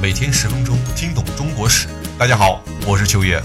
[0.00, 1.88] 每天十分钟，听懂中国史。
[2.16, 3.42] 大家好，我是秋叶。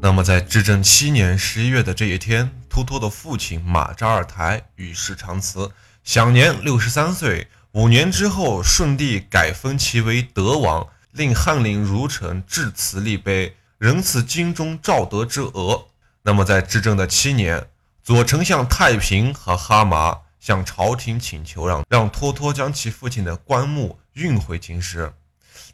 [0.00, 5.72] 那么，在至正七年十一月的这一天，托托的父亲马扎尔台与世长辞，
[6.04, 7.48] 享年六十三岁。
[7.72, 15.86] 五年之后，顺帝改封其为德王，令翰林儒臣致辞立碑，仁赐京中赵德之额。
[16.22, 17.66] 那么，在至正的七年，
[18.04, 20.18] 左丞相太平和哈麻。
[20.46, 25.12] 向朝廷请求让让托托将其父亲的棺木运回京师，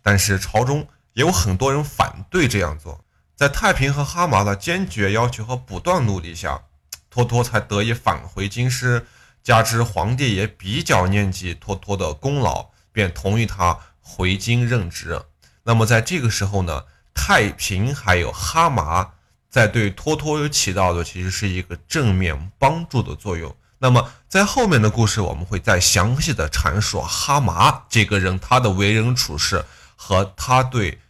[0.01, 3.05] 但是朝中也有很多人反对这样做。
[3.37, 6.62] 在太平和哈麻的坚决要求和不断努力下，
[7.11, 9.07] 托托才得以返回京师。
[9.43, 15.20] 加之皇帝也比较念及托托的功劳，便同意他回京任职。
[15.65, 19.12] 那么在这个时候呢，太平还有哈麻
[19.51, 23.55] 在对托托起到的其实是一个正面帮助的作用。
[23.83, 29.65] 那么，在后面的故事，我们会再详细的阐述哈麻这个人他的为人处事
[29.97, 31.01] 和他对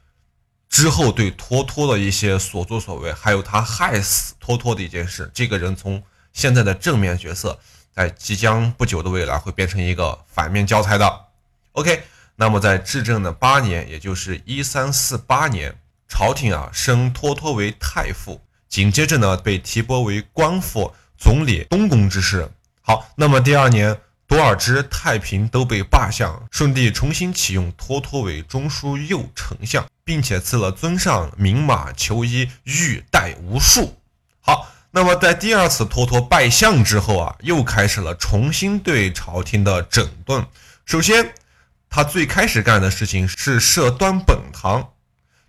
[0.70, 5.30] 之后对托托的一些所作所为，还有他害死托托的一件事。
[5.34, 6.02] 这个人从
[6.32, 7.60] 现在的正面角色，
[7.94, 11.26] 在即将不久的未来会变成一个反面教材的。
[11.72, 12.02] OK，
[12.36, 22.50] 那么在至正的八年，也就是一三四八年，朝廷啊升托托为太傅，紧接着呢被提拨为官府总理东宫之事。
[22.82, 33.96] 好，那么第二年，多尔之、太平都被罢相，顺帝重新启用托托为中书右丞相，并且赐了尊上、名马、裘衣、玉带无数。
[34.40, 40.44] 好，那么在第二次托托拜相之后啊，又开始了重新对朝廷的整顿。
[40.84, 41.34] 首先，
[41.88, 44.90] 他最开始干的事情是设端本堂。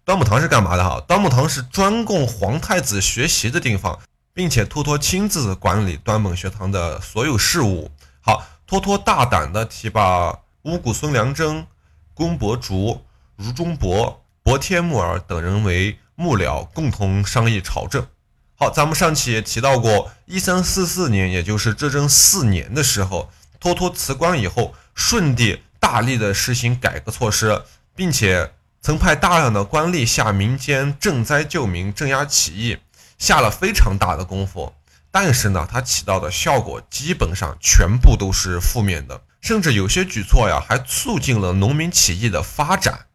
[0.06, 0.84] 端本堂是干嘛的？
[0.84, 3.98] 哈，端本堂是专供皇太子学习的地方。
[4.34, 7.92] 并且托托亲自管理端本学堂的所有事务。
[8.22, 11.68] 好，托托大胆地提拔乌古孙良真、
[12.14, 13.04] 龚伯竹、
[13.36, 18.08] 如中伯、伯天木耳等人为幕僚，共同商议朝政。
[18.56, 27.64] 好，咱们上期也提到过，一三四四年，也就是至正四年的时候，托托辞官以后，顺帝大力的实行改革措施，
[27.96, 32.78] 并且曾派大量的官吏下民间赈灾救民、镇压起义。
[33.24, 34.74] 下了非常大的功夫，
[35.10, 43.06] 但是呢，它起到的效果基本上全部都是负面的，甚至有些举措呀，还促进了农民起义的发展。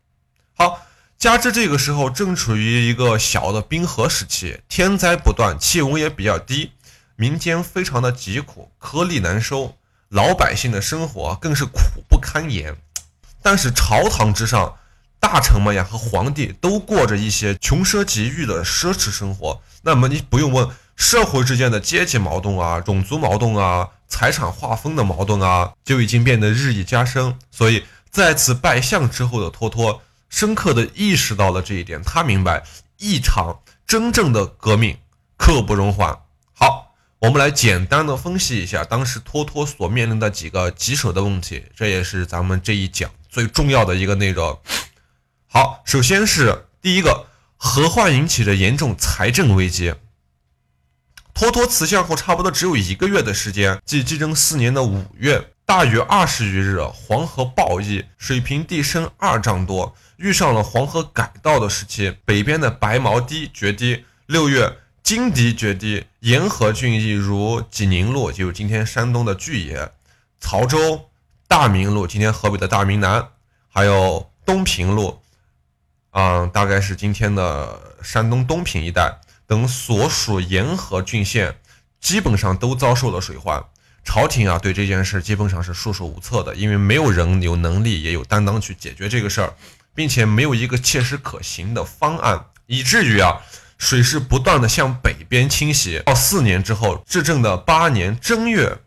[0.54, 0.80] 好，
[1.18, 6.72] 加之这个时候正处于一个小的冰河时期，天灾不断，气温也比较低，
[7.16, 9.76] 民间非常的疾苦，颗粒难收，
[10.08, 12.74] 老百姓的生活更是苦不堪言。
[13.42, 14.74] 但是朝堂之上。
[15.20, 19.60] 大臣们呀和皇帝都过着一些穷奢极欲的奢侈生活。
[19.82, 27.36] 那么你不用问，社会之间的阶级矛盾啊、种族矛盾啊、财产划分的矛盾啊，就已经变得日益加深。
[27.50, 32.02] 所以再次拜相之后的托托，深刻的意识到了这一点。
[32.02, 32.62] 他明白，
[32.98, 34.96] 一场真正的革命
[35.36, 36.18] 刻不容缓。
[36.52, 44.58] 好，我们来简单的分析一下当时托托所面临的几个棘手的问题，这也是咱们这一讲最重要的一个内容。
[45.50, 47.26] 好，首先是第一个，
[47.56, 49.94] 河患引起的严重财政危机。
[51.32, 69.92] 脱脱辞相后，差不多只有一个月的时间，即继正四年的五月，大约二十余日，黄河暴溢，水平地升二丈多，遇上了黄河改道的时期，北边的白毛堤决堤，六月金堤决堤，沿河郡邑如济宁路，就是今天山东的巨野、
[70.38, 71.08] 曹州、
[71.46, 73.28] 大明路，今天河北的大明南，
[73.72, 75.22] 还有东平路。
[76.20, 81.54] 嗯，大概是今天的山东东平一带等所属沿河郡县，
[82.00, 83.62] 基本上都遭受了水患。
[84.02, 89.54] 朝廷啊，对这件事基本上是束手无策的，因为没有人有能力也有担当去解决这个事儿，
[89.94, 93.40] 并且没有一个切实可行的方案，以至于啊，
[93.78, 96.00] 水是不断的向北边倾斜。
[96.00, 98.78] 到四年之后，至正的八年正月，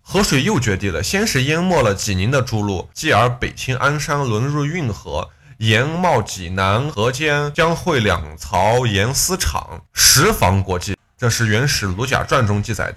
[0.00, 5.28] 河水又决堤了，先是淹没了济宁的诸路，继而北侵鞍山，沦入运河。
[5.60, 10.96] 盐冒济南河间，将会两槽盐丝厂，十防国际。
[11.18, 12.94] 这是《原始卢贾传》中记载的。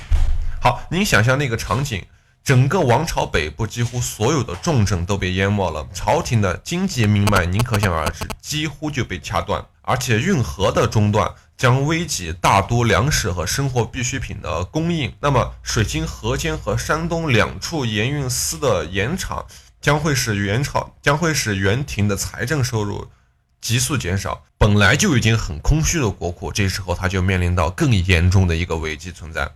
[0.62, 2.01] 好，您想象那个场景，
[2.42, 9.62] 整个王朝北部几乎所有的重镇都被淹没了，朝廷的经济命脉，您可想而知，几乎就被掐断。
[9.81, 15.13] 而且运河的中断将危及大都粮食和生活必需品的供应。
[15.19, 19.45] 那么，水经河间和山东两处盐运司的盐场。
[19.83, 23.12] 将会使元朝将会使元廷的财政收入
[23.59, 29.51] 急速减少，本来就已经很空虚的国库，这时候他就面临到更严重的一个危机存在。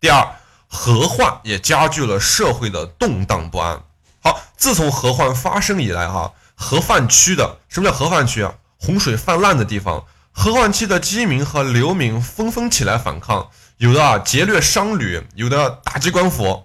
[0.00, 0.26] 第二，
[0.68, 3.82] 河患也加剧了社会的动荡不安。
[4.20, 8.54] 好，自从河患发生以来，哈，河泛区的什么叫河泛区啊？
[8.78, 16.64] 洪水泛滥的地方，河患区的饥民和流民纷纷起来反抗，有的啊劫掠商旅，有的打击官府。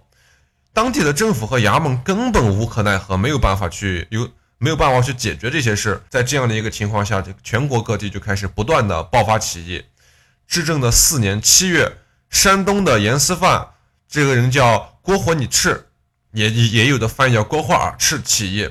[0.78, 4.30] 当地的政府和衙门根本无可奈何，没有办法去有
[4.60, 6.00] 没有办法去解决这些事。
[6.08, 9.84] 在这样的一个情况下，这全国各地就开始不断的爆发起义。
[10.48, 11.98] 至正的四年七月，
[12.30, 13.70] 山东的严思范，
[14.08, 15.88] 这个人叫郭火你赤，
[16.34, 18.70] 也也有的翻译叫郭火尔赤起义，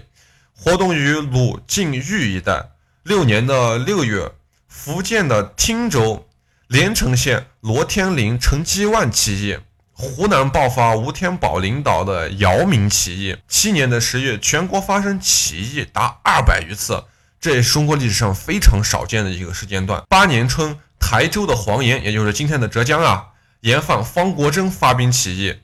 [0.55, 2.71] 活动于鲁晋豫一带。
[3.03, 4.31] 六年的六月，
[4.69, 6.29] 福建的汀州
[6.69, 9.59] 连城县罗天林、陈基万起义。
[9.99, 13.35] 湖南爆发吴天宝领导的姚明起义。
[13.49, 17.05] 七年的十月，全国发生起义达二百余次，
[17.41, 20.03] 这也是中国历史上非常少见的一个时间段。
[20.07, 23.29] 八年春，台州的黄岩，也就是今天的浙江啊，
[23.63, 25.57] 盐贩方国珍发兵起义。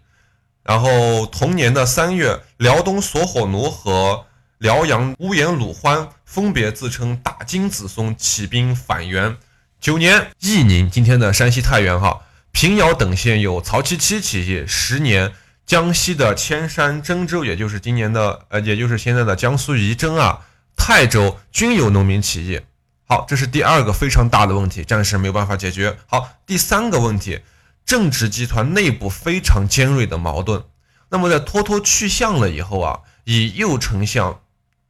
[0.62, 4.24] 然后同年的三月，辽东索火奴和
[4.56, 9.36] 辽阳乌延鲁欢分别自称大金子松起兵反元。
[9.78, 12.22] 九年，义宁，今天的山西太原哈。
[12.52, 15.32] 平遥等县有曹七七起义，十年
[15.66, 20.40] 江西的铅山、郑州，也就是今年的呃，也就是现在的江苏仪征啊、
[20.76, 22.60] 泰州均有农民起义。
[23.08, 25.96] 好，这是第二个非常大的问题，暂时没有办法解决。
[26.06, 27.40] 好，第三个问题，
[27.84, 30.62] 政治集团内部非常尖锐的矛盾。
[31.08, 34.40] 那么在托托去向了以后啊，以右丞相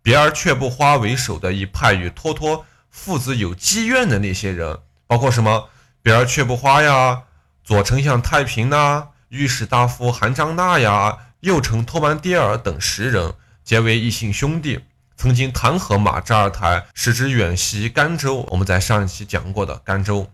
[0.03, 5.71] 别而却不花为首的一派与托托父子有积怨的那些人，包括什么
[6.03, 7.23] 别而却不花呀。
[7.65, 14.81] 左丞相太平呐，御史大夫韩章纳呀，右丞托班迭尔等十人结为异姓兄弟，
[15.17, 18.45] 曾经弹劾马扎尔台，使之远袭甘州。
[18.51, 20.29] 我们在上一期讲过的甘州。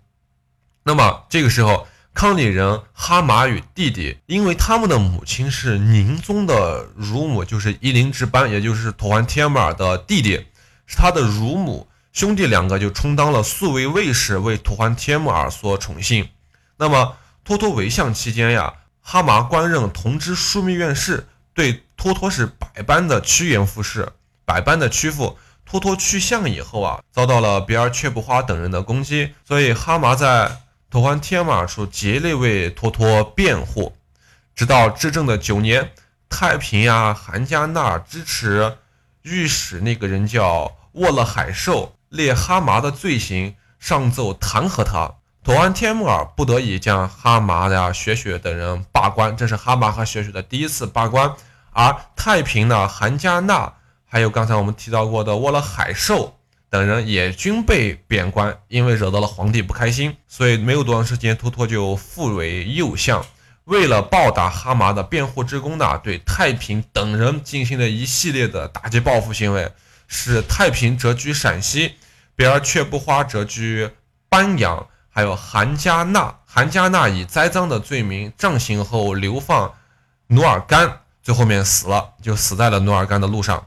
[0.84, 10.46] 那么这个时候，康里人哈马与弟弟，因为他们的母亲是宁宗的乳母，就是伊林之班，也就是托欢帖木儿的弟弟，
[10.86, 16.26] 是他的乳母，兄弟两个就充当了宿卫卫士，为托欢帖木儿所宠幸。
[16.78, 24.12] 那么，托托为相期间呀，哈麻官任同知枢密院事，对托托是百般的趋炎附势，
[24.44, 25.36] 百般的屈服。
[25.64, 33.94] 托托去相以后啊，遭到了别尔却不花等人的攻击，所以哈麻在托欢帖马处竭力为托托辩护。
[34.54, 35.92] 直到至正的九年，
[36.30, 38.78] 太平呀，韩加纳支持
[39.22, 45.16] 御史那个人叫沃勒海寿，列哈麻的罪行，上奏弹劾他。
[45.48, 51.34] 托安帖木儿不得已将哈麻呀、雪雪等人罢官，这是哈麻和雪雪的第一次罢官。
[51.70, 53.72] 而太平呢，韩加纳
[54.04, 56.36] 还有刚才我们提到过的沃勒海寿
[56.68, 63.24] 等人也均被贬官，因为惹到了皇帝不开心，所以没有多长时间，托托就复为右相。
[63.64, 69.72] 为了报答哈麻的辩护之功呢，对太平等人进行了一系列的打击报复行为，
[70.08, 71.94] 使太平谪居陕西，
[72.36, 73.88] 别尔却不花谪居
[74.28, 74.86] 班阳。
[75.18, 79.74] 还有韩加纳，韩加纳以栽赃的罪名杖刑后流放
[80.28, 83.66] 努尔干，最后面死了，就死在了努尔干的路上。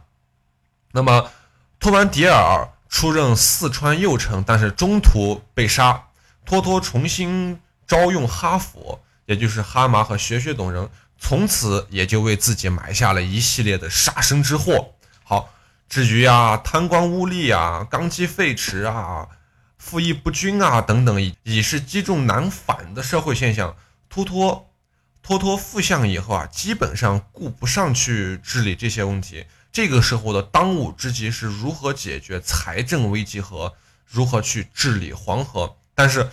[0.93, 1.29] 那么
[1.77, 6.01] 托完迪尔出任四川右丞，但是中途被杀。
[6.45, 10.89] 托托重新招用哈佛，也就是哈麻和学学等人，
[11.19, 14.93] 从此也就为自己埋下了一系列的杀身之祸。
[15.25, 15.49] 好，
[15.89, 19.27] 至于啊贪官污吏啊，纲纪废弛啊。
[19.81, 23.75] 赋役不均啊，等等，已已是积重难返的社会现象。
[24.07, 24.69] 托托
[25.23, 29.43] 托托复相以后啊，基本上顾不上去治理这些问题。
[29.71, 33.73] 这个时候的当务之急是如何解决财政危机和
[34.07, 35.75] 如何去治理黄河。
[35.95, 36.29] 但是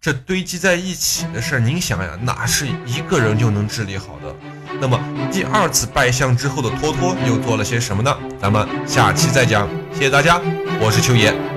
[0.00, 4.34] 这堆积在一起的事，您想呀，哪是一个人就能治理好的？
[4.80, 4.98] 那么
[5.30, 8.16] 第二次拜相之后的托托又做了些什么呢？
[8.40, 9.68] 咱们下期再讲。
[9.92, 10.40] 谢谢大家，
[10.80, 11.51] 我是秋野。